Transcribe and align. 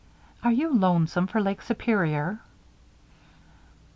"Are 0.43 0.51
you 0.51 0.73
lonesome 0.75 1.27
for 1.27 1.39
Lake 1.39 1.61
Superior?" 1.61 2.39